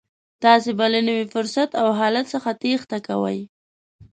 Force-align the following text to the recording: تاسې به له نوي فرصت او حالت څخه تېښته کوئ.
تاسې 0.43 0.71
به 0.77 0.85
له 0.93 0.99
نوي 1.07 1.25
فرصت 1.33 1.69
او 1.81 1.87
حالت 1.99 2.25
څخه 2.33 2.49
تېښته 2.61 2.97
کوئ. 3.07 3.39